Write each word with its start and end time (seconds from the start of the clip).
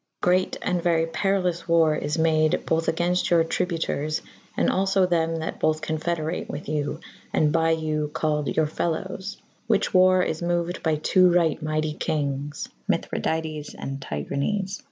Great 0.19 0.57
& 0.63 0.65
very 0.83 1.05
perillous 1.05 1.67
warre 1.67 1.95
is 1.95 2.17
made 2.17 2.65
bothe 2.65 2.87
agaynfte 2.89 3.29
your 3.29 3.43
tribu 3.43 3.77
tours 3.77 4.23
/ 4.39 4.57
and 4.57 4.67
alfo 4.71 5.07
them 5.07 5.35
that 5.35 5.59
bothe 5.59 5.79
confederate 5.79 6.49
with 6.49 6.67
you 6.67 6.73
/ 6.73 6.73
[D 6.73 6.89
ii 6.89 6.93
b] 6.95 7.01
and 7.33 7.51
by 7.53 7.69
you 7.69 8.07
called 8.11 8.57
your 8.57 8.65
felowes 8.65 9.37
/ 9.53 9.67
whiche 9.69 9.93
warre 9.93 10.23
is 10.23 10.41
moued 10.41 10.81
by 10.81 10.95
two 10.95 11.29
ryght 11.29 11.61
myghty 11.61 11.95
kynges 11.99 12.67
/ 12.79 12.89
Mythrydates 12.91 13.75
and 13.77 13.99
Tigranes. 14.01 14.79